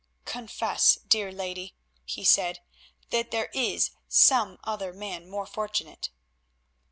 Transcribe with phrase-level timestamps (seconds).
[0.25, 2.61] "Confess, dear lady," he said,
[3.11, 6.09] "that there is some other man more fortunate."